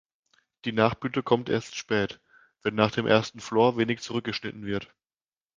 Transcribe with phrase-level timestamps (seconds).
[0.65, 2.19] Die Nachblüte kommt erst spät,
[2.63, 4.91] wenn nach dem ersten Flor wenig zurückgeschnitten wird.